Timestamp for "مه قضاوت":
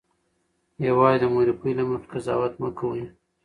2.09-2.53